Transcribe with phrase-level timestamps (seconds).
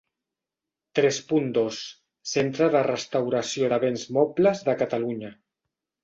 [0.99, 1.81] Tres punt dos
[2.31, 5.31] Centre de Restauració de Béns Mobles de Catalunya.